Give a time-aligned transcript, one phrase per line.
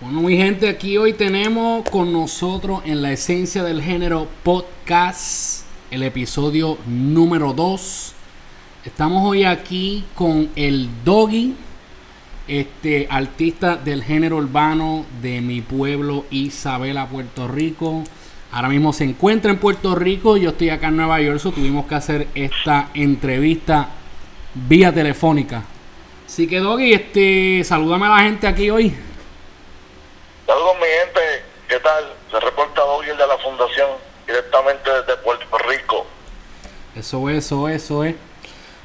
[0.00, 6.04] Bueno, mi gente, aquí hoy tenemos con nosotros en la esencia del género podcast el
[6.04, 8.12] episodio número 2.
[8.84, 11.52] Estamos hoy aquí con el Doggy,
[12.46, 18.04] este artista del género urbano de mi pueblo Isabela, Puerto Rico.
[18.52, 21.86] Ahora mismo se encuentra en Puerto Rico, yo estoy acá en Nueva York, so tuvimos
[21.86, 23.88] que hacer esta entrevista
[24.54, 25.64] vía telefónica.
[26.24, 28.94] Así que Doggy, este, salúdame a la gente aquí hoy.
[32.30, 33.88] Se reporta Doggy el de la Fundación
[34.26, 36.06] directamente desde Puerto Rico.
[36.94, 38.14] Eso es, eso es, eso es.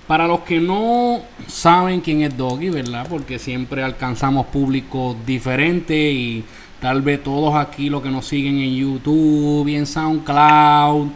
[0.08, 3.08] Para los que no saben quién es Doggy, ¿verdad?
[3.10, 6.46] Porque siempre alcanzamos públicos diferentes y
[6.82, 11.08] tal vez todos aquí los que nos siguen en YouTube y en SoundCloud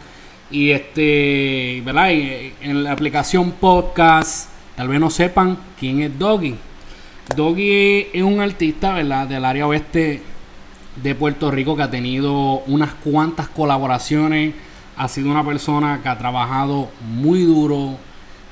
[0.50, 2.10] y este, ¿verdad?
[2.10, 6.56] Y en la aplicación podcast, tal vez no sepan quién es Doggy.
[7.36, 9.26] Doggy es un artista, ¿verdad?
[9.26, 10.22] Del área oeste
[11.02, 12.32] de Puerto Rico que ha tenido
[12.66, 14.54] unas cuantas colaboraciones.
[14.96, 17.96] Ha sido una persona que ha trabajado muy duro,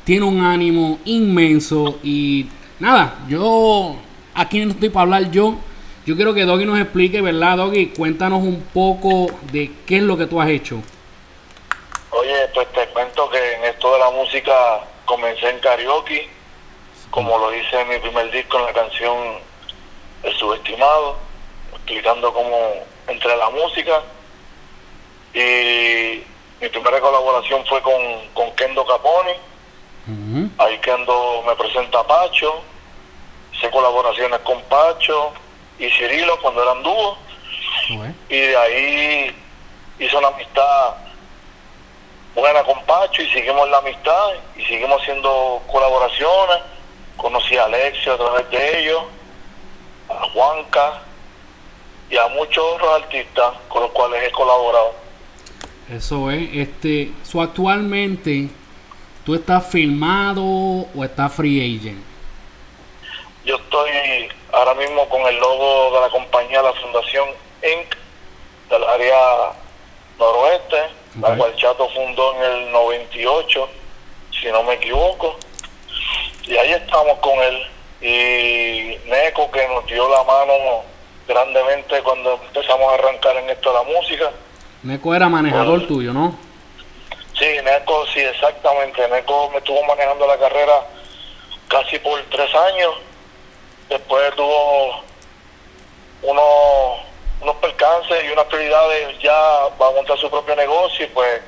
[0.05, 2.47] tiene un ánimo inmenso y
[2.79, 3.97] nada, yo
[4.35, 5.57] aquí no estoy para hablar yo.
[6.05, 7.89] Yo quiero que Doggy nos explique, ¿verdad, Doggy?
[7.89, 10.81] Cuéntanos un poco de qué es lo que tú has hecho.
[12.11, 14.53] Oye, pues te cuento que en esto de la música
[15.05, 16.29] comencé en karaoke,
[17.11, 19.17] como lo hice en mi primer disco en la canción
[20.23, 21.26] El Subestimado
[21.87, 22.75] explicando cómo
[23.07, 24.03] entré a la música.
[25.33, 26.25] Y
[26.61, 27.93] mi primera colaboración fue con,
[28.35, 30.51] con Kendo Caponi.
[30.59, 32.61] Ahí Kendo me presenta a Pacho.
[33.53, 35.33] Hice colaboraciones con Pacho
[35.79, 37.19] y Cirilo cuando eran dúos.
[38.29, 39.37] Y de ahí
[40.01, 40.95] hice una amistad
[42.35, 46.59] buena con Pacho y seguimos la amistad y seguimos haciendo colaboraciones.
[47.17, 49.03] Conocí a Alexio a través de ellos,
[50.09, 51.03] a Juanca,
[52.11, 54.95] y a muchos otros artistas con los cuales he colaborado.
[55.91, 58.49] Eso es, este, so actualmente,
[59.25, 62.03] ¿tú estás filmado o estás free agent?
[63.45, 63.91] Yo estoy
[64.53, 67.29] ahora mismo con el logo de la compañía, la Fundación
[67.63, 67.95] Inc.,
[68.69, 69.17] del área
[70.19, 70.77] noroeste,
[71.21, 73.69] la cual Chato fundó en el 98,
[74.41, 75.37] si no me equivoco.
[76.45, 77.63] Y ahí estamos con él.
[78.01, 80.83] Y Neco, que nos dio la mano
[81.27, 84.31] grandemente cuando empezamos a arrancar en esto de la música.
[84.83, 86.39] Neco era manejador tuyo, ¿no?
[87.39, 89.07] Sí, Neco, sí, exactamente.
[89.09, 90.87] Neco me estuvo manejando la carrera
[91.69, 92.95] casi por tres años.
[93.89, 95.03] Después tuvo
[96.23, 97.01] unos,
[97.41, 99.33] unos percances y unas prioridades, ya
[99.81, 101.41] va a montar su propio negocio y pues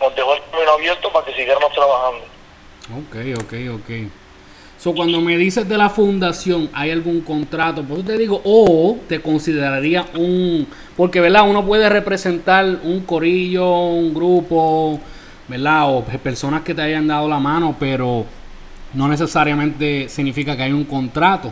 [0.00, 2.24] nos dejó el camino abierto para que siguiéramos trabajando.
[2.96, 4.10] Ok, ok, ok.
[4.78, 7.82] So, cuando me dices de la fundación, ¿hay algún contrato?
[7.82, 10.68] Por eso te digo, o te consideraría un...
[10.96, 11.48] Porque, ¿verdad?
[11.48, 15.00] Uno puede representar un corillo, un grupo,
[15.48, 15.90] ¿verdad?
[15.92, 18.24] O personas que te hayan dado la mano, pero
[18.94, 21.50] no necesariamente significa que hay un contrato.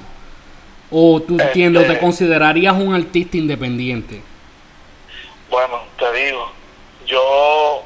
[0.93, 4.23] O tú Este- entiendo, te considerarías un artista independiente.
[5.51, 6.47] Bueno, te digo,
[7.09, 7.83] yo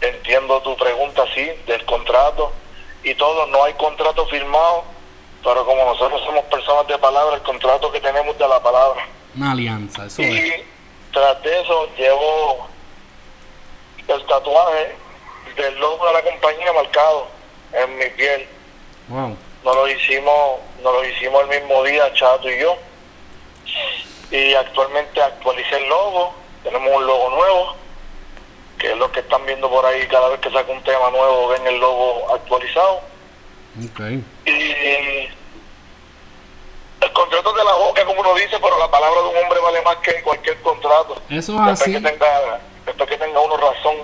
[0.00, 2.52] entiendo tu pregunta, sí, del contrato
[3.02, 4.84] y todo, no hay contrato firmado,
[5.42, 9.06] pero como nosotros somos personas de palabra, el contrato que tenemos de la palabra.
[9.36, 10.28] Una alianza, eso es.
[10.28, 10.64] Y
[11.12, 12.68] tras de eso llevo
[14.06, 14.96] el tatuaje
[15.56, 17.26] del logo de la compañía marcado
[17.72, 18.46] en mi piel.
[19.08, 19.36] Wow.
[19.64, 22.76] Nos lo hicimos, nos lo hicimos el mismo día, Chato y yo.
[24.30, 27.76] Y actualmente actualicé el logo, tenemos un logo nuevo,
[28.82, 31.48] que es lo que están viendo por ahí cada vez que saca un tema nuevo,
[31.48, 32.96] ven el logo actualizado.
[33.84, 34.00] Ok.
[34.44, 34.50] Y
[37.00, 39.82] el contrato de la boca, como uno dice, pero la palabra de un hombre vale
[39.82, 41.22] más que cualquier contrato.
[41.30, 41.92] Eso es así.
[41.92, 43.94] que tenga, después que tenga uno razón.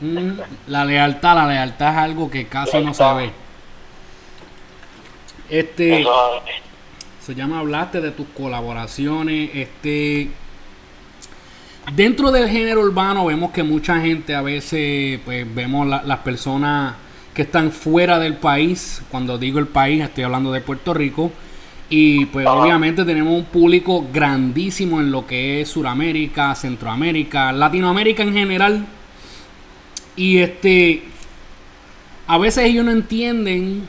[0.00, 3.30] Mm, la lealtad, la lealtad es algo que casi no se ve.
[5.48, 6.42] Este, Eso,
[7.24, 10.28] se llama, hablaste de tus colaboraciones, este,
[11.94, 16.94] dentro del género urbano vemos que mucha gente a veces, pues vemos la- las personas
[17.34, 21.32] que están fuera del país, cuando digo el país estoy hablando de Puerto Rico,
[21.88, 28.32] y pues obviamente tenemos un público grandísimo en lo que es Suramérica, Centroamérica, Latinoamérica en
[28.32, 28.86] general,
[30.16, 31.02] y este,
[32.26, 33.82] a veces ellos no entienden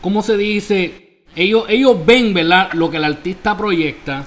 [0.00, 1.18] ¿cómo se dice?
[1.36, 2.72] Ellos, ellos ven, ¿verdad?
[2.72, 4.26] Lo que el artista proyecta,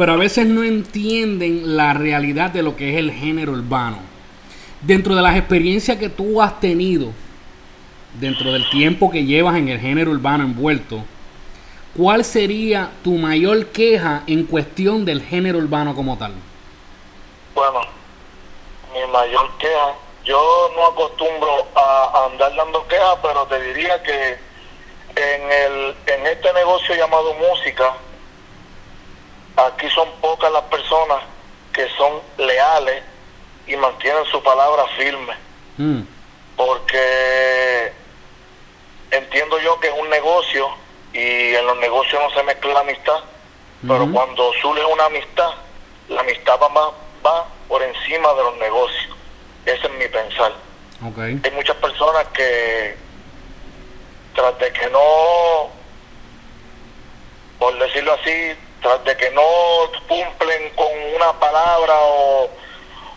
[0.00, 3.98] pero a veces no entienden la realidad de lo que es el género urbano.
[4.80, 7.12] Dentro de las experiencias que tú has tenido,
[8.14, 11.04] dentro del tiempo que llevas en el género urbano envuelto,
[11.94, 16.32] ¿cuál sería tu mayor queja en cuestión del género urbano como tal?
[17.54, 17.80] Bueno,
[18.94, 19.94] mi mayor queja,
[20.24, 26.54] yo no acostumbro a, andar dando quejas, pero te diría que en, el, en este
[26.54, 27.92] negocio llamado música,
[29.66, 31.22] aquí son pocas las personas
[31.72, 33.02] que son leales
[33.66, 35.34] y mantienen su palabra firme.
[35.76, 36.02] Mm.
[36.56, 37.92] Porque
[39.10, 40.68] entiendo yo que es un negocio
[41.12, 43.20] y en los negocios no se mezcla la amistad,
[43.86, 45.50] pero cuando surge una amistad,
[46.08, 46.92] la amistad va,
[47.24, 49.16] va por encima de los negocios.
[49.64, 50.52] Ese es mi pensar.
[51.02, 52.94] Hay muchas personas que,
[54.34, 55.70] tras de que no,
[57.58, 59.42] por decirlo así, tras de que no
[60.08, 62.50] cumplen con una palabra o,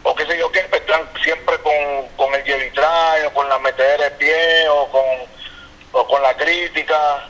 [0.03, 3.99] o qué sé yo qué, están siempre con, con el llevitray o con la meter
[3.99, 5.03] de pie o con,
[5.93, 7.29] o con la crítica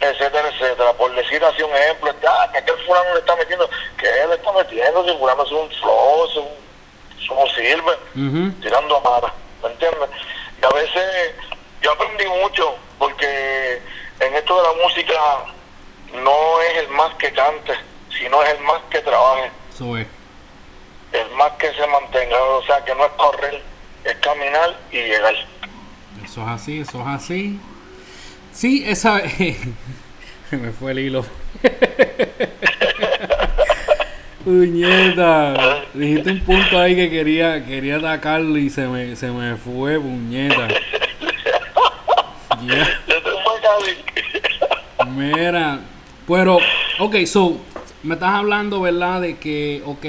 [0.00, 0.92] etcétera, etcétera.
[0.94, 3.68] Por decir así un ejemplo, ah, que aquel fulano le está metiendo,
[3.98, 6.48] que él está metiendo, si fulano es un flow, es un,
[7.28, 7.96] como sirve,
[8.62, 9.32] tirando a
[9.62, 10.10] ¿me entiendes?
[10.62, 11.34] Y a veces
[11.82, 13.82] yo aprendí mucho, porque
[14.20, 15.14] en esto de la música
[16.14, 17.72] no es el más que cante,
[18.16, 19.50] sino es el más que trabaje.
[19.72, 20.06] Eso es.
[21.12, 23.62] El más que se mantenga, o sea, que no es correr,
[24.04, 25.34] es caminar y llegar.
[26.24, 27.60] Eso es así, eso es así.
[28.52, 29.20] Sí, esa.
[30.50, 31.26] Se me fue el hilo.
[34.46, 35.82] puñeta.
[35.92, 40.68] Dijiste un punto ahí que quería, quería atacarlo y se me, se me fue, puñeta.
[45.16, 45.80] Mira,
[46.26, 46.58] pero,
[46.98, 47.58] ok, so,
[48.02, 49.20] me estás hablando, ¿verdad?
[49.20, 50.04] De que, ok,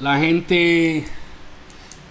[0.00, 1.04] la gente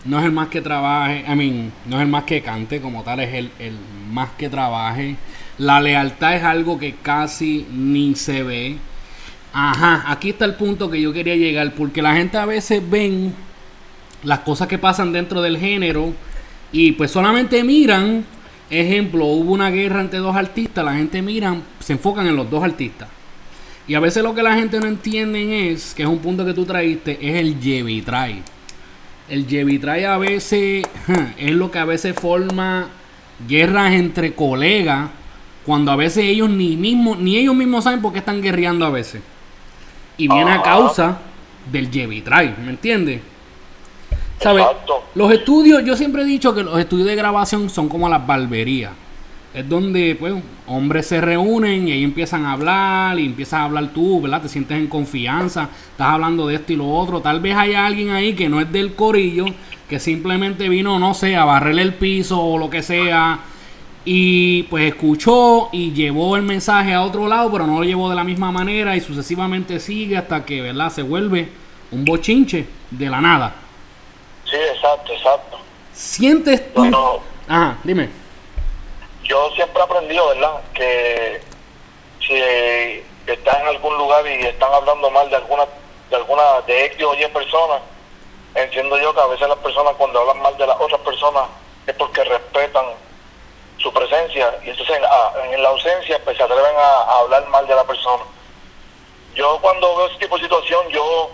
[0.06, 3.04] no es el más que trabaje, I mean, no es el más que cante, como
[3.04, 3.78] tal, es el, el
[4.12, 5.16] más que trabaje.
[5.58, 8.78] La lealtad es algo que casi ni se ve.
[9.52, 13.34] Ajá, aquí está el punto que yo quería llegar, porque la gente a veces ven
[14.24, 16.14] las cosas que pasan dentro del género
[16.72, 18.26] y pues solamente miran,
[18.70, 22.64] ejemplo, hubo una guerra entre dos artistas, la gente miran, se enfocan en los dos
[22.64, 23.10] artistas.
[23.88, 26.54] Y a veces lo que la gente no entiende es, que es un punto que
[26.54, 28.44] tú traíste, es el trae.
[29.28, 30.88] El trae a veces
[31.38, 32.90] es lo que a veces forma
[33.48, 35.10] guerras entre colegas
[35.66, 38.90] cuando a veces ellos ni mismo, ni ellos mismos saben por qué están guerreando a
[38.90, 39.22] veces.
[40.18, 41.20] Y viene a causa
[41.72, 43.22] del Jevitray, ¿me entiendes?
[44.40, 44.66] ¿Sabes?
[45.16, 48.92] Los estudios, yo siempre he dicho que los estudios de grabación son como las barberías.
[49.54, 50.36] Es donde, pues,
[50.68, 54.44] hombres se reúnen y ahí empiezan a hablar y empiezas a hablar tú, ¿verdad?
[54.44, 57.20] Te sientes en confianza, estás hablando de esto y lo otro.
[57.20, 59.46] Tal vez haya alguien ahí que no es del corillo
[59.90, 63.40] que simplemente vino, no sé, a barrerle el piso o lo que sea.
[64.06, 68.16] Y pues escuchó y llevó el mensaje a otro lado, pero no lo llevó de
[68.16, 70.92] la misma manera y sucesivamente sigue hasta que, ¿verdad?
[70.92, 71.50] Se vuelve
[71.92, 73.56] un bochinche de la nada.
[74.50, 75.60] Sí, exacto, exacto.
[75.94, 76.84] ¿Sientes tú?
[77.48, 78.10] Ajá, dime.
[79.24, 80.62] Yo siempre he aprendido, ¿verdad?
[80.74, 81.42] Que
[82.26, 82.36] si
[83.32, 85.66] estás en algún lugar y están hablando mal de alguna,
[86.10, 87.82] de alguna, de X o Y personas,
[88.56, 91.44] entiendo yo que a veces las personas cuando hablan mal de las otras personas
[91.86, 92.86] es porque respetan
[93.78, 97.84] su presencia y entonces en, la ausencia pues se atreven a, hablar mal de la
[97.84, 98.24] persona.
[99.36, 101.32] Yo cuando veo ese tipo de situación, yo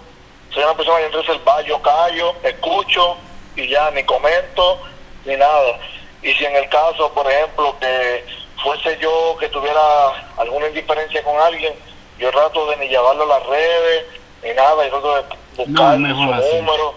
[0.66, 3.18] una persona entonces va, yo callo, escucho
[3.56, 4.82] y ya ni comento
[5.26, 5.80] ni nada.
[6.22, 8.26] Y si en el caso, por ejemplo, que
[8.62, 9.82] fuese yo que tuviera
[10.38, 11.74] alguna indiferencia con alguien,
[12.18, 14.06] yo trato de ni llevarlo a las redes
[14.44, 15.24] ni nada, y trato de
[15.58, 16.96] buscar su número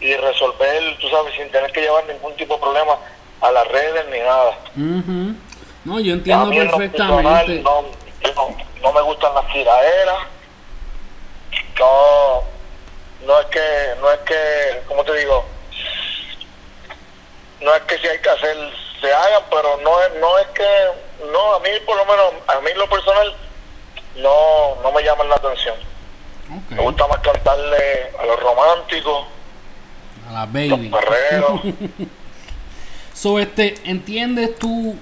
[0.00, 2.96] y resolver, tú sabes, sin tener que llevar ningún tipo de problema
[3.40, 4.58] a las redes ni nada.
[5.84, 7.62] No, yo entiendo perfectamente.
[7.62, 7.84] No,
[8.82, 10.18] no, me gustan las tiraderas.
[11.78, 12.42] No,
[13.28, 13.60] no es que,
[14.00, 15.44] no es que, ¿cómo te digo?
[17.60, 18.56] No es que si hay que hacer,
[19.02, 22.60] se hagan, pero no es, no es que, no, a mí por lo menos, a
[22.60, 23.34] mí lo personal,
[24.16, 25.76] no, no me llaman la atención.
[26.70, 29.26] Me gusta más cantarle a los románticos
[30.26, 30.90] a la baby.
[33.12, 34.96] so, este, ¿entiendes tú?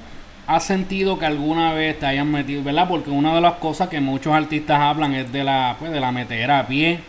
[0.49, 2.89] ¿Has sentido que alguna vez te hayan metido, verdad?
[2.89, 6.11] Porque una de las cosas que muchos artistas hablan es de la, pues, de la
[6.11, 7.01] metera a pie.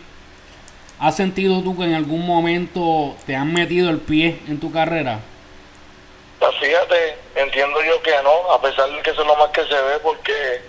[1.00, 5.20] ¿Has sentido tú que en algún momento te han metido el pie en tu carrera?
[6.40, 9.64] Pues fíjate, entiendo yo que no, a pesar de que eso es lo más que
[9.64, 10.60] se ve, porque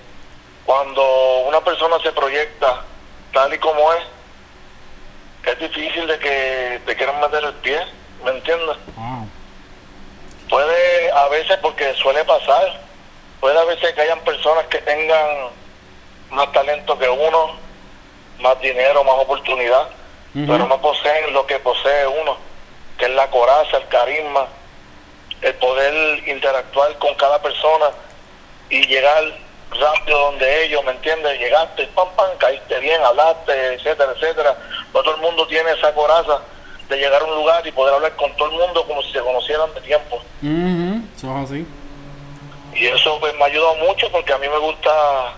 [0.66, 2.84] cuando una persona se proyecta
[3.34, 4.04] tal y como es,
[5.46, 7.80] es difícil de que te quieran meter el pie,
[8.24, 8.78] ¿me entiendes?
[10.48, 12.82] Puede, a veces, porque suele pasar,
[13.40, 15.28] puede a veces que hayan personas que tengan
[16.32, 17.56] más talento que uno,
[18.40, 19.90] más dinero, más oportunidad,
[20.34, 22.38] pero no poseen lo que posee uno,
[22.98, 24.48] que es la coraza, el carisma,
[25.42, 27.90] el poder interactuar con cada persona
[28.70, 29.24] y llegar
[29.72, 31.40] rápido donde ellos, ¿me entiendes?
[31.40, 34.58] Llegaste, pam, pam, caíste bien, hablaste, etcétera, etcétera.
[34.94, 36.42] No todo el mundo tiene esa coraza
[36.88, 39.20] de llegar a un lugar y poder hablar con todo el mundo como si se
[39.20, 40.22] conocieran de tiempo.
[41.16, 41.66] Es así.
[42.74, 45.34] Y eso pues, me ha ayudado mucho porque a mí me gusta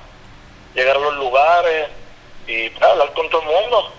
[0.76, 1.90] llegar a los lugares
[2.48, 3.92] y pues, hablar con todo el mundo.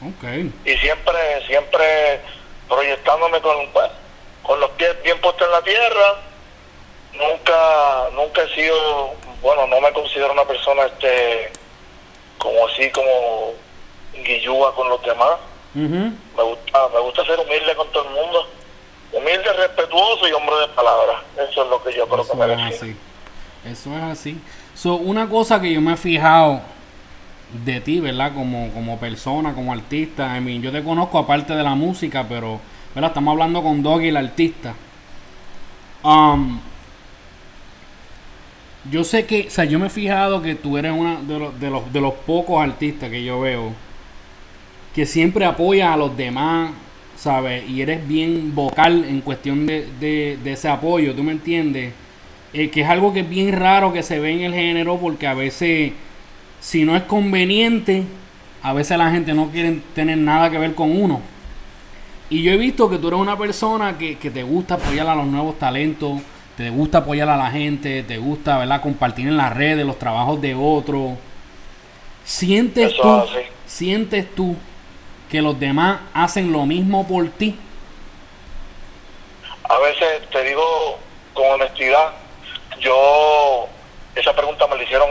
[0.00, 0.52] Okay.
[0.64, 2.20] Y siempre, siempre
[2.68, 3.90] proyectándome con, pues,
[4.42, 6.14] con los pies bien puestos en la tierra.
[7.14, 11.50] Nunca, nunca he sido, bueno, no me considero una persona este
[12.38, 13.54] como así como
[14.24, 15.38] guillúa con los demás.
[15.74, 18.48] Me gusta, me gusta ser humilde con todo el mundo.
[19.12, 21.22] Humilde, respetuoso y hombre de palabra.
[21.36, 22.96] Eso es lo que yo creo que me es así.
[23.64, 24.40] Eso es así.
[24.74, 26.60] So, una cosa que yo me he fijado
[27.64, 28.32] de ti, ¿verdad?
[28.34, 30.36] Como, como persona, como artista.
[30.36, 32.60] I mean, yo te conozco aparte de la música, pero,
[32.94, 33.10] ¿verdad?
[33.10, 34.74] Estamos hablando con Doggy, el artista.
[36.02, 36.60] Um,
[38.90, 41.60] yo sé que, o sea, yo me he fijado que tú eres uno de los,
[41.60, 43.72] de los, de los pocos artistas que yo veo
[44.98, 46.72] que siempre apoya a los demás,
[47.16, 47.68] ¿sabes?
[47.70, 51.92] Y eres bien vocal en cuestión de, de, ese apoyo, ¿tú me entiendes?
[52.52, 55.28] Eh, que es algo que es bien raro que se ve en el género porque
[55.28, 55.92] a veces,
[56.60, 58.04] si no es conveniente,
[58.62, 61.20] a veces la gente no quiere tener nada que ver con uno.
[62.30, 65.14] Y yo he visto que tú eres una persona que, que te gusta apoyar a
[65.14, 66.20] los nuevos talentos,
[66.56, 68.82] te gusta apoyar a la gente, te gusta, ¿verdad?
[68.82, 71.12] Compartir en las redes los trabajos de otros.
[72.24, 73.24] ¿Sientes tú,
[73.64, 74.56] sientes tú
[75.30, 77.56] que los demás hacen lo mismo por ti?
[79.62, 80.98] A veces te digo
[81.32, 82.12] con honestidad,
[82.80, 83.68] yo
[84.14, 85.08] esa pregunta me la hicieron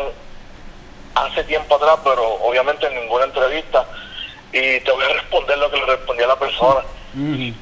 [1.26, 3.86] hace tiempo atrás, pero obviamente en ninguna entrevista
[4.52, 6.82] y te voy a responder lo que le respondí a la persona.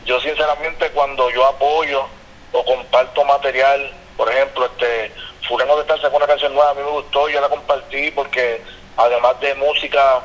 [0.06, 2.06] Yo sinceramente cuando yo apoyo
[2.52, 5.14] o comparto material, por ejemplo, este
[5.48, 8.62] Fulano de Tal sacó una canción nueva, a mí me gustó, yo la compartí porque
[8.98, 10.22] además de música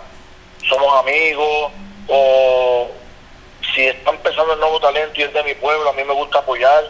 [0.69, 1.73] somos amigos,
[2.09, 2.89] o
[3.75, 6.39] si está empezando el nuevo talento y es de mi pueblo, a mí me gusta
[6.39, 6.85] apoyar,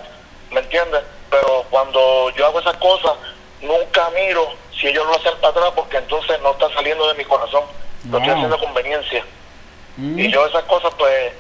[0.51, 1.03] ¿me entiendes?
[1.31, 3.13] Pero cuando yo hago esas cosas,
[3.63, 4.49] nunca miro
[4.79, 7.65] si ellos lo hacen para atrás porque entonces no está saliendo de mi corazón,
[8.11, 9.25] lo estoy haciendo conveniencia.
[9.97, 10.19] Mm.
[10.19, 11.33] Y yo esas cosas pues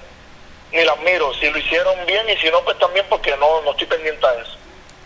[0.72, 3.72] ni las miro, si lo hicieron bien y si no, pues también porque no, no
[3.72, 4.56] estoy pendiente a eso.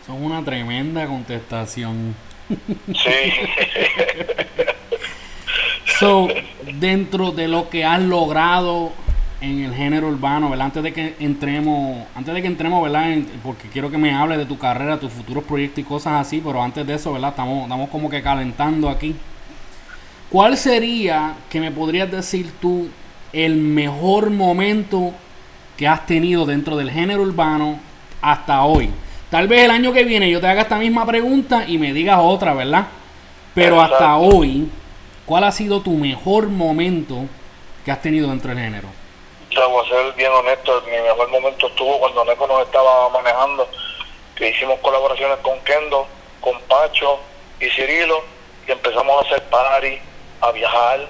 [0.07, 2.15] Son una tremenda contestación.
[2.47, 3.33] Sí.
[5.99, 6.29] so,
[6.75, 8.93] dentro de lo que has logrado
[9.41, 10.67] en el género urbano, ¿verdad?
[10.67, 13.17] Antes de que entremos, antes de que entremos, ¿verdad?
[13.43, 16.63] porque quiero que me hables de tu carrera, tus futuros proyectos y cosas así, pero
[16.63, 17.31] antes de eso, ¿verdad?
[17.31, 19.15] Estamos, estamos como que calentando aquí.
[20.31, 22.89] ¿Cuál sería, que me podrías decir tú,
[23.33, 25.13] el mejor momento
[25.77, 27.79] que has tenido dentro del género urbano
[28.23, 28.91] hasta hoy.
[29.31, 32.19] Tal vez el año que viene yo te haga esta misma pregunta y me digas
[32.21, 32.87] otra, ¿verdad?
[33.55, 34.69] Pero hasta hoy,
[35.27, 37.27] ¿cuál ha sido tu mejor momento
[37.85, 38.89] que has tenido dentro del género?
[39.55, 43.69] Yo voy a ser bien honesto, mi mejor momento estuvo cuando Neko nos estaba manejando,
[44.35, 46.09] que hicimos colaboraciones con Kendo,
[46.41, 47.21] con Pacho
[47.61, 48.25] y Cirilo,
[48.67, 50.01] y empezamos a hacer party,
[50.41, 51.07] a viajar,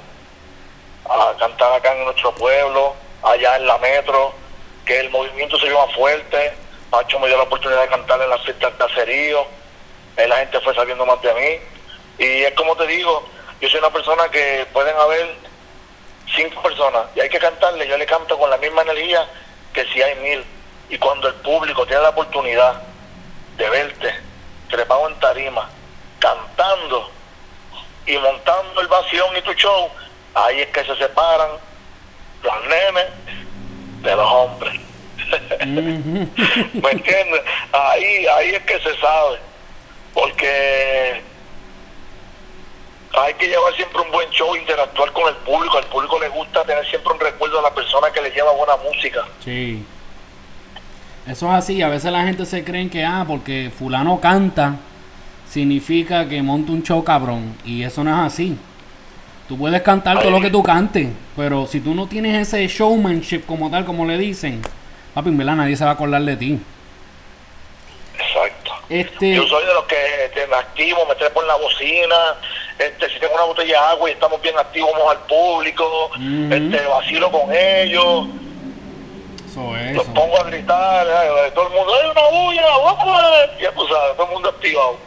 [1.09, 4.35] a cantar acá en nuestro pueblo, allá en la metro,
[4.85, 6.53] que el movimiento se lleva fuerte.
[6.91, 9.47] Pacho me dio la oportunidad de cantar en la fiesta del caserío.
[10.17, 12.25] La gente fue sabiendo más de mí.
[12.25, 13.25] Y es como te digo,
[13.61, 15.35] yo soy una persona que pueden haber
[16.35, 17.87] cinco personas y hay que cantarle.
[17.87, 19.27] Yo le canto con la misma energía
[19.73, 20.45] que si hay mil.
[20.89, 22.83] Y cuando el público tiene la oportunidad
[23.57, 24.15] de verte
[24.69, 25.69] trepado en tarima,
[26.19, 27.11] cantando
[28.07, 29.91] y montando el vacío y tu show,
[30.35, 31.51] ahí es que se separan
[32.43, 33.07] los nenes
[34.03, 34.81] de los hombres.
[35.67, 37.43] ¿Me entiendes?
[37.73, 39.39] Ahí, ahí es que se sabe.
[40.13, 41.23] Porque
[43.21, 45.79] hay que llevar siempre un buen show, interactuar con el público.
[45.79, 48.77] Al público le gusta tener siempre un recuerdo de la persona que le lleva buena
[48.77, 49.25] música.
[49.45, 49.85] Sí.
[51.27, 51.83] Eso es así.
[51.83, 54.77] A veces la gente se cree que, ah, porque fulano canta,
[55.49, 57.57] significa que monta un show cabrón.
[57.65, 58.59] Y eso no es así.
[59.49, 63.45] Tú puedes cantar todo lo que tú cantes, pero si tú no tienes ese showmanship
[63.45, 64.63] como tal, como le dicen,
[65.13, 66.59] papi, en verdad nadie se va a acordar de ti.
[68.19, 68.73] Exacto.
[68.89, 69.35] Este...
[69.35, 69.97] Yo soy de los que
[70.49, 72.17] me activo, me trepo en la bocina,
[72.79, 76.11] este, si tengo una botella de agua y estamos bien activos, vamos al público,
[76.51, 78.27] este, vacilo con ellos.
[79.49, 79.95] Eso es.
[79.95, 81.07] Los pongo a gritar,
[81.55, 84.99] todo el mundo, hay una bulla, ya tú sabes, todo el mundo activado.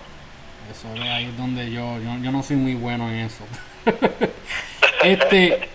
[0.72, 3.44] eso, ahí es donde yo, yo, yo no soy muy bueno en eso.
[5.04, 5.70] este,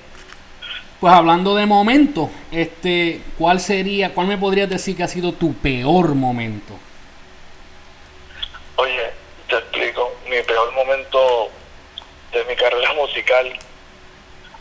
[1.02, 5.52] pues hablando de momentos, este, ¿cuál sería, cuál me podrías decir que ha sido tu
[5.52, 6.74] peor momento?
[8.76, 9.10] Oye,
[9.48, 11.50] te explico, mi peor momento
[12.42, 13.58] de mi carrera musical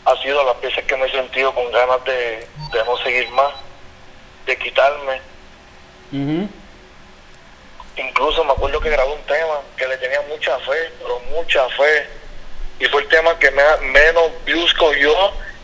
[0.04, 2.46] ha sido las veces que me he sentido con ganas de,
[2.84, 3.52] no seguir más,
[4.46, 5.20] de quitarme.
[7.96, 12.06] Incluso me acuerdo que grabé un tema que le tenía mucha fe, pero mucha fe.
[12.80, 15.12] Y fue el tema que me, menos views cogió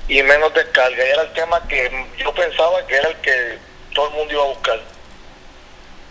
[0.06, 1.04] y menos descarga.
[1.04, 3.58] Y era el tema que yo pensaba que era el que
[3.94, 4.80] todo el mundo iba a buscar.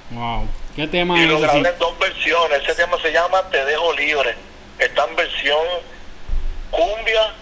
[0.09, 0.47] Wow.
[0.75, 2.61] ¿Qué tema y lo grabé en dos versiones.
[2.63, 4.35] Ese tema se llama Te dejo libre.
[4.79, 5.65] Está en versión
[6.71, 7.33] cumbia,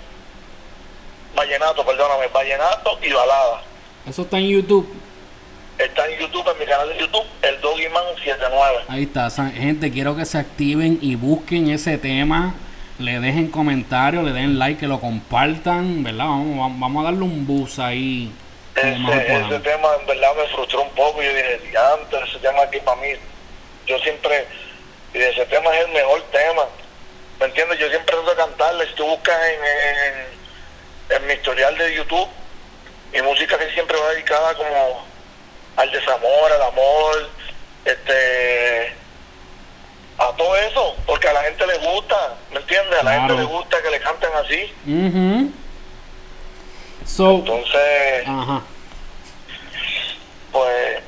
[1.36, 3.62] vallenato, perdóname, vallenato y balada.
[4.08, 4.88] ¿Eso está en YouTube?
[5.78, 8.78] Está en YouTube, en mi canal de YouTube, el Doggyman 79.
[8.88, 12.56] Ahí está, gente, quiero que se activen y busquen ese tema,
[12.98, 16.26] le dejen comentarios, le den like, que lo compartan, ¿verdad?
[16.26, 18.32] Vamos, vamos a darle un bus ahí.
[18.76, 21.60] Ese, ese tema en verdad me frustró un poco, yo dije,
[21.94, 23.08] antes ese tema aquí para mí,
[23.88, 24.48] yo siempre,
[25.14, 26.64] y ese tema es el mejor tema,
[27.40, 27.80] ¿me entiendes?
[27.80, 32.30] Yo siempre trato de cantarle, si tú buscas en, en mi historial de YouTube,
[33.14, 35.06] mi música que siempre va dedicada como
[35.78, 37.30] al desamor, al amor,
[37.86, 38.94] este
[40.18, 43.00] a todo eso, porque a la gente le gusta, ¿me entiendes?
[43.00, 44.74] A la gente le gusta que le canten así.
[47.40, 48.26] Entonces,
[50.52, 51.00] pues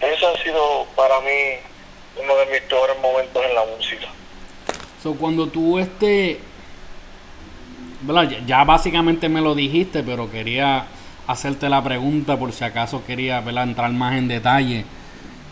[0.00, 1.60] eso ha sido para mí
[2.16, 4.08] uno de mis peores momentos en la música.
[5.02, 6.40] So, cuando tú este,
[8.46, 10.86] ya básicamente me lo dijiste, pero quería
[11.26, 14.84] hacerte la pregunta por si acaso quería entrar más en detalle.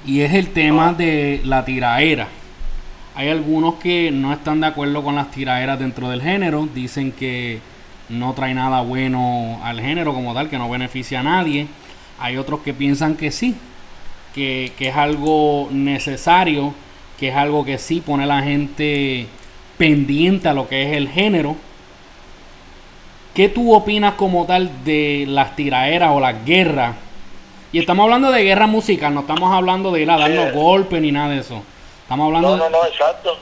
[0.05, 2.29] Y es el tema de la tiraera.
[3.15, 6.69] Hay algunos que no están de acuerdo con las tiraeras dentro del género.
[6.75, 7.61] Dicen que
[8.09, 11.67] no trae nada bueno al género como tal, que no beneficia a nadie.
[12.19, 13.55] Hay otros que piensan que sí,
[14.35, 16.75] que, que es algo necesario,
[17.19, 19.27] que es algo que sí pone a la gente
[19.79, 21.57] pendiente a lo que es el género
[23.37, 26.97] ¿Qué tú opinas como tal de las tiraeras o las guerras?
[27.71, 31.13] Y estamos hablando de guerra musical, no estamos hablando de ir a darnos golpes ni
[31.13, 31.63] nada de eso.
[32.01, 33.37] Estamos hablando no, no, no, exacto.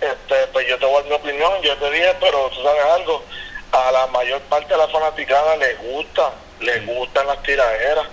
[0.00, 2.84] Este, pues yo te voy a dar mi opinión, yo te dije, pero tú sabes
[2.94, 3.24] algo,
[3.72, 8.06] a la mayor parte de la fanaticada les gusta, les gustan las tiraderas.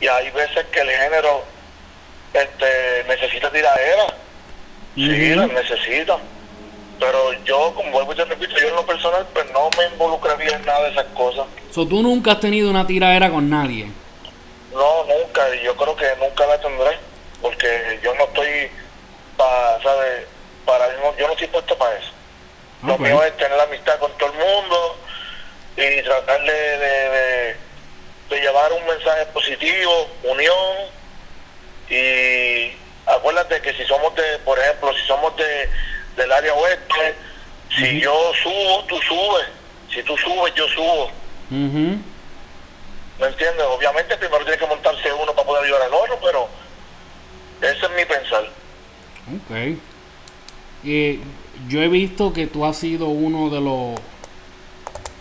[0.00, 1.42] Y hay veces que el género
[2.32, 4.14] este, necesita tiraderas.
[4.94, 6.16] Sí, las necesita
[7.02, 10.54] pero yo, como vuelvo y te repito, yo en lo personal, pues no me involucraría
[10.54, 11.46] en nada de esas cosas.
[11.72, 13.90] So, ¿Tú nunca has tenido una tiradera con nadie?
[14.72, 16.96] No, nunca, y yo creo que nunca la tendré,
[17.40, 18.70] porque yo no estoy
[19.36, 20.26] para, ¿sabes?
[20.64, 20.86] Para,
[21.18, 22.12] yo no estoy puesto para eso.
[22.84, 24.96] Lo mío es tener amistad con todo el mundo
[25.76, 27.56] y tratar de, de,
[28.30, 30.76] de llevar un mensaje positivo, unión,
[31.90, 35.68] y acuérdate que si somos de, por ejemplo, si somos de
[36.16, 37.14] del área oeste.
[37.76, 39.46] Si yo subo, tú subes.
[39.92, 41.10] Si tú subes, yo subo.
[41.50, 43.64] ¿Me entiendes?
[43.68, 46.48] Obviamente primero tiene que montarse uno para poder ayudar al otro, pero
[47.60, 48.44] ese es mi pensar.
[49.36, 49.78] Ok.
[50.82, 51.20] y
[51.68, 54.00] yo he visto que tú has sido uno de los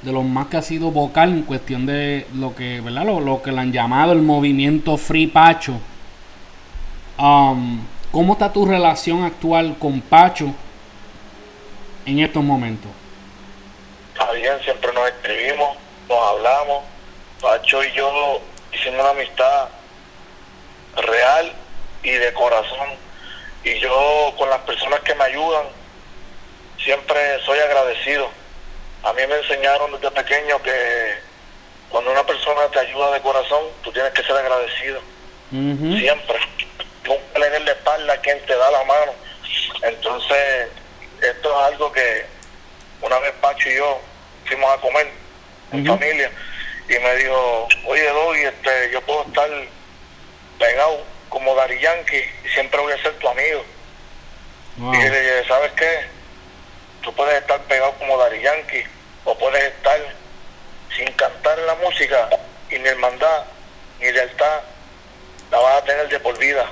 [0.02, 3.06] de los más que ha sido vocal en cuestión de lo que, ¿verdad?
[3.06, 5.74] Lo, lo que le han llamado el movimiento Free Pacho.
[7.20, 10.54] Um, ¿Cómo está tu relación actual con Pacho?
[12.06, 12.92] En estos momentos?
[14.14, 16.84] Está bien, siempre nos escribimos, nos hablamos.
[17.42, 19.70] Pacho y yo hicimos una amistad
[20.96, 21.52] real
[22.04, 22.90] y de corazón.
[23.64, 25.66] Y yo con las personas que me ayudan,
[26.84, 28.30] siempre soy agradecido.
[29.04, 31.16] A mí me enseñaron desde pequeño que
[31.90, 35.02] cuando una persona te ayuda de corazón, tú tienes que ser agradecido.
[35.50, 36.38] Siempre.
[37.06, 39.14] Nunca le la espalda a quien te da la mano.
[39.82, 40.70] Entonces,
[41.22, 42.26] esto es algo que
[43.02, 44.00] una vez Pacho y yo
[44.46, 45.08] fuimos a comer
[45.72, 46.32] en familia
[46.88, 49.50] y me dijo, oye Doggy, este, yo puedo estar
[50.60, 53.64] pegado como Dari Yankee y siempre voy a ser tu amigo.
[54.78, 56.06] Y le dije, ¿sabes qué?
[57.02, 58.84] Tú puedes estar pegado como Dari Yankee
[59.24, 60.00] o puedes estar
[60.96, 62.30] sin cantar la música
[62.70, 63.46] y ni hermandad
[64.00, 64.62] ni lealtad
[65.52, 66.66] la vas a tener de por vida.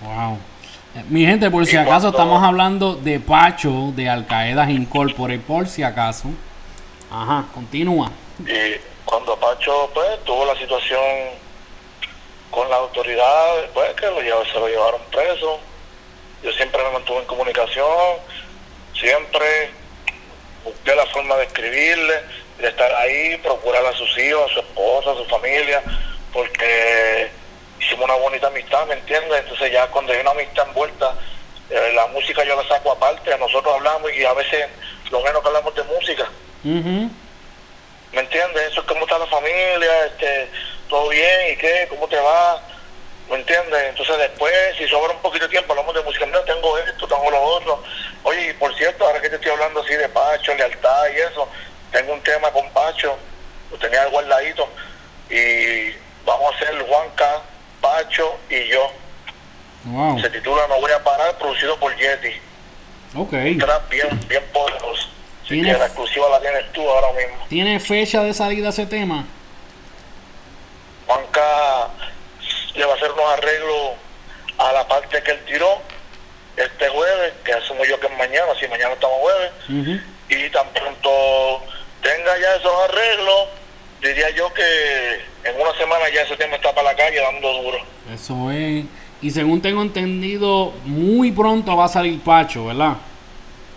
[0.00, 0.38] Wow.
[1.08, 5.82] Mi gente, por si acaso estamos hablando de Pacho de Al Qaeda Incorporated, por si
[5.82, 6.28] acaso.
[7.10, 8.10] Ajá, continúa.
[8.40, 11.00] Y cuando Pacho pues tuvo la situación
[12.50, 15.60] con las autoridades, pues que lo se lo llevaron preso
[16.42, 18.18] yo siempre me mantuve en comunicación,
[18.94, 19.70] siempre
[20.64, 22.14] busqué la forma de escribirle,
[22.58, 25.82] de estar ahí, procurar a sus hijos, a su esposa, a su familia,
[26.32, 27.30] porque
[27.86, 29.40] hicimos una bonita amistad, ¿me entiendes?
[29.40, 31.14] Entonces ya cuando hay una amistad envuelta,
[31.70, 34.66] eh, la música yo la saco aparte, nosotros hablamos y a veces
[35.10, 36.28] lo menos que hablamos de música.
[36.64, 38.72] ¿Me entiendes?
[38.72, 40.50] Eso es como está la familia, este,
[40.88, 41.86] todo bien, ¿y qué?
[41.88, 42.60] ¿Cómo te va?
[43.28, 43.82] ¿Me entiendes?
[43.88, 47.30] Entonces después, si sobra un poquito de tiempo, hablamos de música, mira, tengo esto, tengo
[47.30, 47.82] lo otro.
[48.24, 51.48] Oye, y por cierto, ahora que te estoy hablando así de Pacho, lealtad y eso,
[51.92, 53.16] tengo un tema con Pacho,
[53.70, 54.68] lo tenía al guardadito,
[55.30, 55.90] y
[56.24, 57.42] vamos a hacer Juanca,
[57.80, 58.92] Pacho y yo.
[60.20, 62.32] Se titula No voy a parar, producido por Yeti.
[63.14, 63.32] Ok.
[63.58, 65.08] trap bien, bien poderoso.
[65.46, 67.46] ¿Tiene, la exclusiva la tienes tú ahora mismo.
[67.48, 69.24] ¿Tiene fecha de salida ese tema?
[71.06, 71.88] Juanca
[72.74, 73.92] le va a hacer unos arreglos
[74.58, 75.80] a la parte que él tiró
[76.56, 79.52] este jueves, que asumo yo que es mañana, si mañana estamos jueves,
[80.28, 81.62] y tan pronto
[82.02, 83.48] tenga ya esos arreglos,
[84.08, 87.78] diría yo que en una semana ya ese tema está para la calle dando duro.
[88.12, 88.84] Eso es.
[89.22, 92.96] Y según tengo entendido, muy pronto va a salir Pacho, ¿verdad?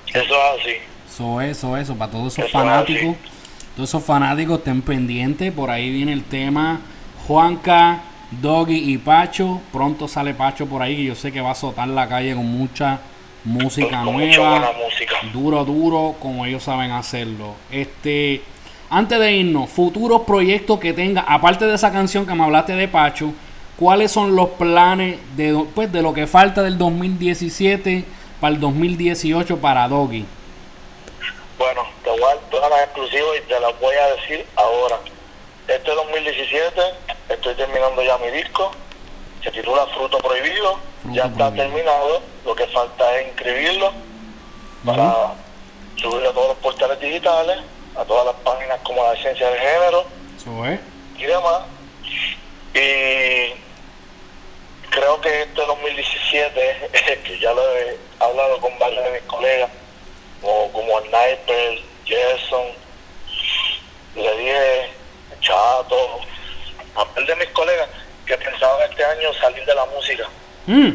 [0.08, 0.76] Eso es así.
[1.08, 3.16] Eso es, eso, eso, para todos esos fanáticos.
[3.76, 5.52] Todos esos fanáticos estén pendientes.
[5.54, 6.82] Por ahí viene el tema
[7.28, 9.62] Juanca, Doggy y Pacho.
[9.72, 12.46] Pronto sale Pacho por ahí, que yo sé que va a azotar la calle con
[12.46, 13.00] mucha
[13.46, 14.72] música nueva.
[15.32, 17.56] Duro, duro, como ellos saben hacerlo.
[17.72, 18.42] Este,
[18.90, 22.88] antes de irnos, futuros proyectos que tenga, aparte de esa canción que me hablaste de
[22.88, 23.34] Pacho,
[23.78, 28.04] ¿cuáles son los planes de, pues, de lo que falta del 2017
[28.42, 30.26] para el 2018 para Doggy?
[31.58, 34.96] Bueno, te voy a dar todas las exclusivas y te las voy a decir ahora.
[35.68, 36.82] Este 2017
[37.30, 38.72] estoy terminando ya mi disco,
[39.44, 40.80] se titula Fruto Prohibido,
[41.12, 43.92] ya está terminado, lo que falta es inscribirlo
[44.84, 45.36] para
[45.96, 47.58] subirlo a todos los portales digitales,
[47.96, 50.06] a todas las páginas como la esencia de género
[51.18, 51.64] y demás.
[52.74, 53.54] Y
[54.90, 56.90] creo que este 2017,
[57.24, 59.70] que ya lo he hablado con varios de mis colegas,
[60.42, 62.68] como, como Sniper, Jason,
[64.16, 64.90] le dije,
[65.42, 66.20] Chato,
[66.96, 67.90] a par de mis colegas
[68.26, 70.28] que pensaban este año salir de la música.
[70.68, 70.92] Mm.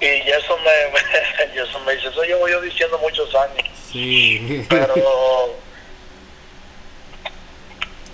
[0.00, 3.66] Y Jason me, me dice, eso yo voy diciendo muchos años.
[3.90, 4.64] Sí.
[4.68, 4.94] Pero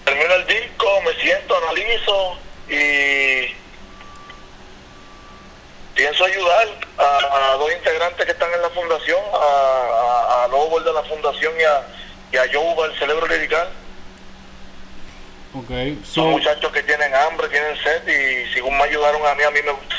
[0.05, 3.55] termino el disco, me siento, analizo y
[5.95, 6.69] pienso ayudar
[6.99, 11.65] a, dos integrantes que están en la fundación, a, a, Lobo de la fundación y
[11.65, 11.87] a,
[12.33, 13.69] y a Joe, el cerebro lirical.
[15.55, 16.01] Okay.
[16.05, 19.61] Son muchachos que tienen hambre, tienen sed y según me ayudaron a mí, a mí
[19.63, 19.97] me gusta.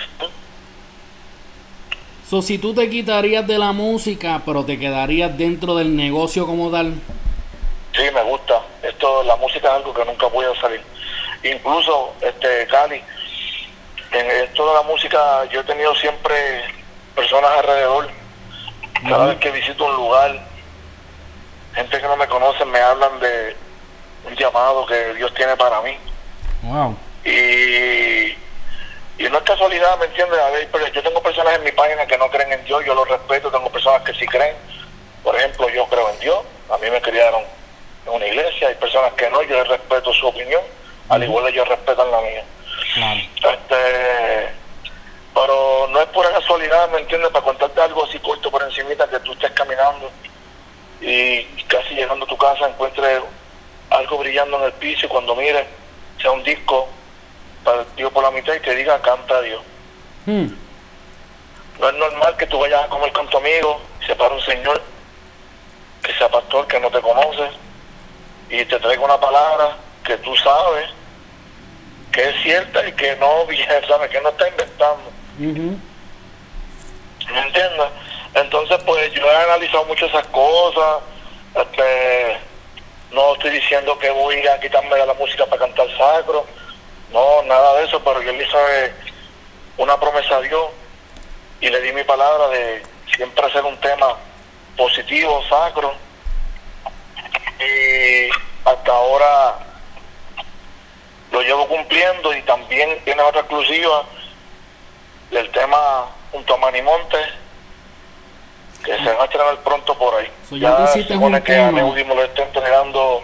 [2.30, 6.72] So, si tú te quitarías de la música, pero te quedarías dentro del negocio como
[6.72, 6.96] tal.
[7.94, 8.62] Sí, me gusta.
[8.82, 10.82] Esto, la música es algo que nunca puedo salir.
[11.44, 13.02] Incluso, este, Cali,
[14.12, 16.36] en esto de la música yo he tenido siempre
[17.16, 18.10] personas alrededor.
[19.08, 20.40] Cada vez que visito un lugar,
[21.76, 23.56] gente que no me conoce me hablan de
[24.28, 25.96] un llamado que Dios tiene para mí.
[26.64, 26.98] Wow.
[27.24, 28.34] Y,
[29.18, 30.40] y no es casualidad, ¿me entiendes?
[30.40, 32.94] A ver, pero yo tengo personas en mi página que no creen en Dios, yo
[32.94, 34.56] los respeto, tengo personas que sí creen.
[35.24, 37.44] Por ejemplo, yo creo en Dios, a mí me criaron
[38.06, 40.62] en una iglesia, hay personas que no, yo respeto su opinión,
[41.10, 42.44] al igual que ellos respetan la mía.
[43.38, 44.50] Este,
[45.34, 47.32] pero no es pura casualidad, ¿me entiendes?
[47.32, 50.12] Para contarte algo así corto por encimita, que tú estés caminando
[51.02, 53.22] y casi llegando a tu casa encuentres
[53.90, 55.66] algo brillando en el piso y cuando mires
[56.22, 56.88] sea un disco
[57.66, 59.62] partido por la mitad y te diga canta a Dios.
[60.26, 60.48] Hmm.
[61.80, 64.82] No es normal que tú vayas a comer con tu amigo, se para un señor
[66.02, 67.50] que sea pastor, que no te conoce,
[68.50, 69.76] y te traiga una palabra
[70.06, 70.90] que tú sabes
[72.12, 73.28] que es cierta y que no
[73.88, 74.10] ¿sabes?
[74.10, 75.12] que no está inventando.
[75.38, 77.88] ¿Me entiendes?
[78.36, 81.04] Entonces, pues yo he analizado mucho esas cosas.
[81.56, 82.38] Este,
[83.12, 86.46] no estoy diciendo que voy a quitarme de la música para cantar sacro.
[87.12, 88.94] No, nada de eso, pero yo le hice
[89.78, 90.66] una promesa a Dios
[91.62, 92.84] y le di mi palabra de
[93.16, 94.16] siempre hacer un tema
[94.78, 95.94] positivo, sacro.
[97.60, 98.30] Y
[98.68, 99.60] hasta ahora
[101.32, 104.04] lo llevo cumpliendo y también tiene otra exclusiva
[105.32, 107.18] del tema junto a Manimonte
[108.84, 110.32] que se va a estrenar pronto por ahí.
[110.52, 113.24] ya, se supone que a último lo estoy entregando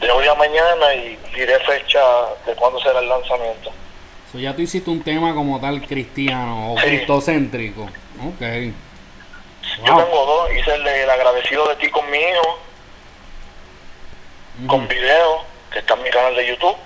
[0.00, 2.00] de hoy a mañana y diré fecha
[2.46, 3.70] de cuándo será el lanzamiento.
[4.30, 7.82] So ya tú hiciste un tema como tal cristiano o cristocéntrico.
[7.82, 8.40] Ok.
[9.84, 10.50] Yo tengo dos.
[10.52, 12.58] Hice el, el agradecido de ti con mi hijo,
[14.66, 16.76] con video, que está en mi canal de YouTube.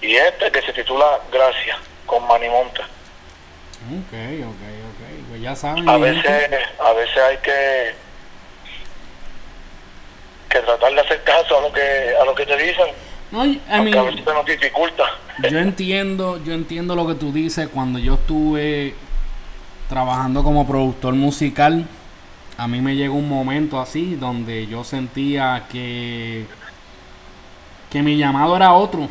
[0.00, 2.82] Y este que se titula Gracias, con Manny Monta.
[2.82, 5.28] Ok, ok, ok.
[5.30, 5.88] Pues ya saben.
[5.88, 7.94] A veces, a veces hay que
[10.52, 12.86] que tratar de hacer caso a lo que a lo que te dicen.
[13.30, 15.04] No, a, veces nos dificulta.
[15.50, 17.68] Yo entiendo, yo entiendo lo que tú dices.
[17.68, 18.94] Cuando yo estuve
[19.88, 21.86] trabajando como productor musical,
[22.58, 26.46] a mí me llegó un momento así donde yo sentía que
[27.92, 29.08] que mi llamado era otro.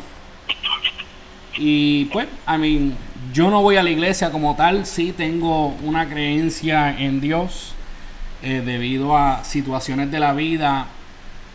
[1.56, 2.92] Y pues, a mí,
[3.32, 7.74] yo no voy a la iglesia como tal, sí tengo una creencia en Dios.
[8.44, 10.88] Eh, debido a situaciones de la vida,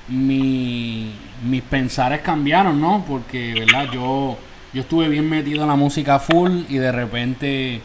[0.07, 1.11] mi,
[1.43, 3.03] mis pensares cambiaron, ¿no?
[3.07, 3.89] Porque, ¿verdad?
[3.91, 4.37] Yo,
[4.73, 7.81] yo estuve bien metido en la música full y de repente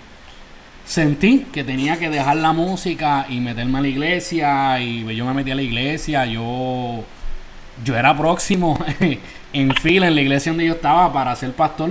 [0.84, 5.34] sentí que tenía que dejar la música y meterme a la iglesia y yo me
[5.34, 7.04] metí a la iglesia, yo
[7.84, 8.78] yo era próximo
[9.52, 11.90] en fila en la iglesia donde yo estaba para ser pastor.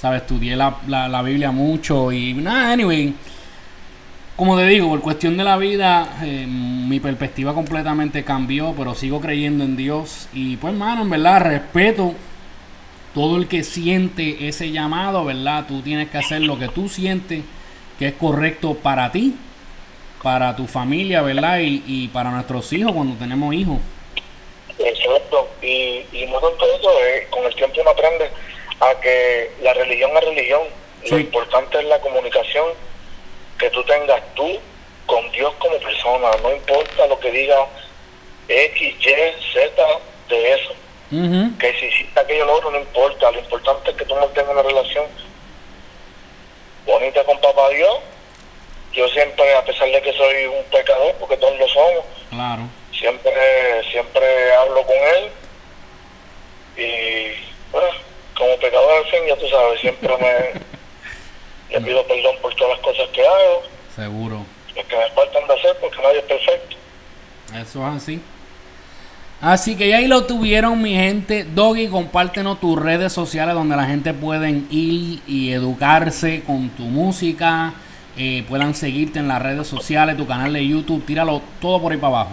[0.00, 0.22] ¿Sabes?
[0.22, 3.14] Estudié la, la, Biblia mucho y nada, anyway.
[4.36, 9.20] Como te digo, por cuestión de la vida, eh, mi perspectiva completamente cambió, pero sigo
[9.20, 10.28] creyendo en Dios.
[10.32, 12.14] Y pues, hermano, en verdad, respeto
[13.14, 15.66] todo el que siente ese llamado, ¿verdad?
[15.68, 17.44] Tú tienes que hacer lo que tú sientes
[17.96, 19.36] que es correcto para ti,
[20.20, 21.60] para tu familia, ¿verdad?
[21.60, 23.78] Y, y para nuestros hijos cuando tenemos hijos.
[24.76, 28.28] Exacto, y, y no tanto eso, eh, con el tiempo uno aprende
[28.80, 30.62] a que la religión es religión,
[31.08, 32.64] lo importante es la comunicación
[33.64, 34.60] que tú tengas tú
[35.06, 37.56] con Dios como persona, no importa lo que diga
[38.46, 39.82] X, Y, Z
[40.28, 40.74] de eso,
[41.58, 44.62] que si hiciste aquello lo otro no importa, lo importante es que tú mantengas una
[44.62, 45.06] relación
[46.84, 48.00] bonita con papá Dios,
[48.92, 52.62] yo siempre, a pesar de que soy un pecador, porque todos lo somos, claro.
[52.92, 53.32] siempre
[53.90, 55.30] siempre hablo con él.
[56.76, 57.88] Y bueno,
[58.36, 60.73] como pecador al fin ya tú sabes siempre me
[61.70, 63.62] le pido perdón por todas las cosas que hago
[63.94, 66.76] seguro lo que me faltan de hacer porque nadie es perfecto
[67.60, 68.22] eso es así
[69.40, 71.44] Así que ya ahí lo tuvieron mi gente.
[71.44, 77.74] Doggy, compártenos tus redes sociales donde la gente pueden ir y educarse con tu música.
[78.16, 81.04] Eh, puedan seguirte en las redes sociales, tu canal de YouTube.
[81.04, 82.30] Tíralo todo por ahí para abajo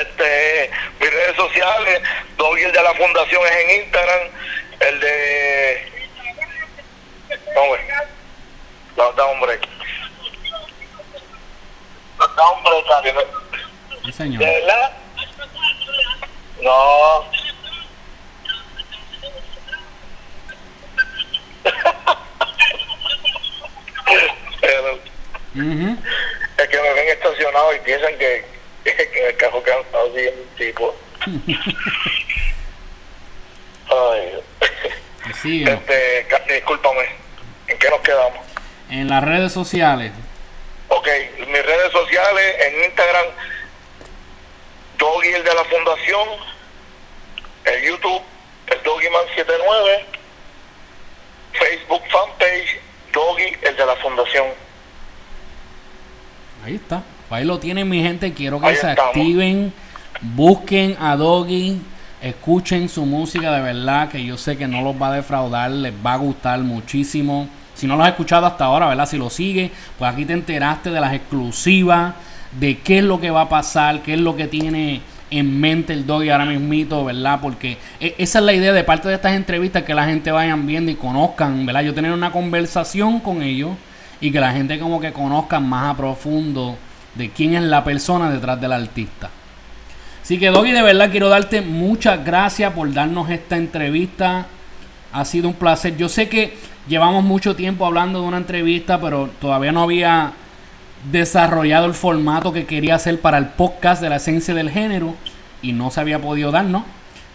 [0.00, 2.02] este mis redes sociales,
[2.36, 4.28] Doggy el de la fundación es en Instagram,
[4.80, 5.19] el de
[7.56, 7.86] hombre,
[8.96, 9.60] la da hombre.
[12.18, 13.26] La da hombre,
[14.04, 14.38] Sí, señor.
[14.40, 14.92] ¿De verdad?
[16.62, 17.24] No.
[26.56, 28.44] Es que me ven estacionado y piensan que
[28.84, 30.94] en el carro cansado así un tipo.
[33.90, 34.40] Ay,
[35.42, 37.08] sí, este, discúlpame,
[37.70, 38.38] ¿en qué nos quedamos?
[38.90, 40.12] En las redes sociales.
[40.88, 43.26] Ok, mis redes sociales, en Instagram,
[44.98, 46.28] Doggy el de la Fundación,
[47.64, 48.22] en YouTube,
[48.66, 50.04] el Doggyman79,
[51.52, 52.80] Facebook fanpage,
[53.12, 54.46] Doggy el de la Fundación.
[56.64, 57.02] Ahí está.
[57.30, 58.32] Ahí lo tienen mi gente.
[58.32, 59.72] Quiero que se activen.
[60.20, 61.80] Busquen a Doggy.
[62.20, 64.10] Escuchen su música de verdad.
[64.10, 65.70] Que yo sé que no los va a defraudar.
[65.70, 67.48] Les va a gustar muchísimo.
[67.80, 69.08] Si no lo has escuchado hasta ahora, ¿verdad?
[69.08, 72.14] Si lo sigue, pues aquí te enteraste de las exclusivas.
[72.60, 74.02] De qué es lo que va a pasar.
[74.02, 77.38] Qué es lo que tiene en mente el Doggy ahora mismito, ¿verdad?
[77.40, 80.66] Porque e, esa es la idea de parte de estas entrevistas, que la gente vayan
[80.66, 81.80] viendo y conozcan, ¿verdad?
[81.80, 83.70] Yo tener una conversación con ellos
[84.20, 86.76] y que la gente como que conozcan más a profundo
[87.14, 89.30] de quién es la persona detrás del artista.
[90.22, 94.46] Así que Doggy, de verdad quiero darte muchas gracias por darnos esta entrevista.
[95.12, 95.96] Ha sido un placer.
[95.96, 96.58] Yo sé que
[96.90, 100.32] llevamos mucho tiempo hablando de una entrevista, pero todavía no había
[101.10, 105.14] desarrollado el formato que quería hacer para el podcast de la esencia del género
[105.62, 106.84] y no se había podido dar, ¿no?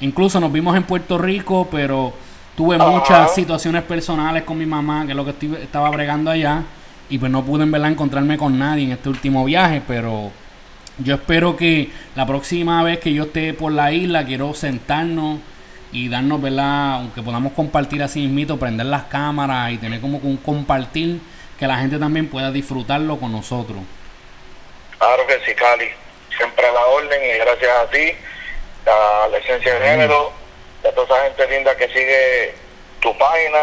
[0.02, 2.14] Incluso nos vimos en Puerto Rico, pero
[2.58, 6.64] tuve muchas situaciones personales con mi mamá, que es lo que estaba bregando allá
[7.10, 10.32] y pues no pude en verdad encontrarme con nadie en este último viaje, pero
[10.98, 15.40] yo espero que la próxima vez que yo esté por la isla quiero sentarnos
[15.92, 16.96] y darnos, ¿verdad?
[16.96, 21.20] Aunque podamos compartir así mismito, prender las cámaras y tener como un compartir
[21.60, 23.80] que la gente también pueda disfrutarlo con nosotros.
[24.98, 25.90] Claro que sí, Cali.
[26.36, 28.12] Siempre a la orden y gracias a ti,
[28.86, 30.32] a la esencia de género,
[30.88, 32.56] a toda esa gente linda que sigue
[33.00, 33.60] tu página,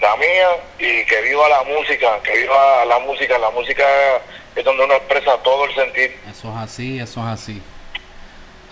[0.00, 3.38] la mía, y que viva la música, que viva la música.
[3.38, 3.84] La música
[4.56, 6.16] es donde uno expresa todo el sentir.
[6.30, 7.62] Eso es así, eso es así.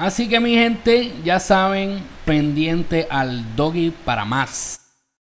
[0.02, 4.81] Así que mi gente, ya saben, pendiente al doggy para más.